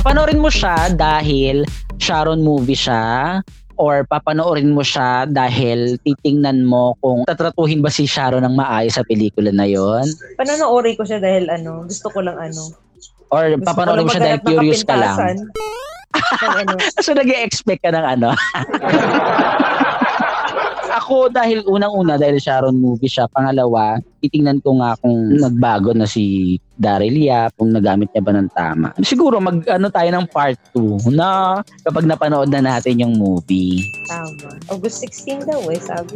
Papanoorin 0.00 0.40
mo 0.40 0.48
siya 0.48 0.88
dahil 0.96 1.60
Sharon 2.00 2.40
movie 2.40 2.72
siya 2.72 3.36
or 3.76 4.08
papanoorin 4.08 4.72
mo 4.72 4.80
siya 4.80 5.28
dahil 5.28 6.00
titingnan 6.00 6.64
mo 6.64 6.96
kung 7.04 7.28
tatratuhin 7.28 7.84
ba 7.84 7.92
si 7.92 8.08
Sharon 8.08 8.48
ng 8.48 8.56
maayos 8.56 8.96
sa 8.96 9.04
pelikula 9.04 9.52
na 9.52 9.68
yon 9.68 10.08
Panonoorin 10.40 10.96
ko 10.96 11.04
siya 11.04 11.20
dahil 11.20 11.52
ano, 11.52 11.84
gusto 11.84 12.08
ko 12.08 12.24
lang 12.24 12.40
ano. 12.40 12.72
or 13.28 13.60
Gusto 13.60 13.68
papanoorin 13.68 14.08
mo 14.08 14.12
siya 14.16 14.24
dahil 14.24 14.40
curious 14.40 14.80
ka 14.88 14.96
lang. 14.96 15.16
ano. 15.20 15.44
So 17.04 17.12
nag 17.12 17.28
expect 17.28 17.84
ka 17.84 17.92
ng 17.92 18.00
ano? 18.16 18.32
Ako 21.10 21.26
dahil 21.26 21.66
unang-una 21.66 22.14
dahil 22.14 22.38
Sharon 22.38 22.78
movie 22.78 23.10
siya. 23.10 23.26
Pangalawa, 23.26 23.98
titingnan 24.22 24.62
ko 24.62 24.78
nga 24.78 24.94
kung 25.02 25.42
nagbago 25.42 25.90
na 25.90 26.06
si 26.06 26.54
Daryl 26.78 27.18
Yap, 27.18 27.50
kung 27.58 27.74
nagamit 27.74 28.14
niya 28.14 28.22
ba 28.22 28.30
ng 28.30 28.50
tama. 28.54 28.94
Siguro 29.02 29.42
mag 29.42 29.58
ano 29.66 29.90
tayo 29.90 30.06
ng 30.06 30.30
part 30.30 30.54
2 30.70 31.10
na 31.10 31.58
kapag 31.82 32.06
napanood 32.06 32.46
na 32.54 32.62
natin 32.62 33.02
yung 33.02 33.18
movie. 33.18 33.82
Tama. 34.06 34.54
August 34.70 35.02
16 35.02 35.50
daw 35.50 35.58
eh, 35.74 35.82
sabi. 35.82 36.14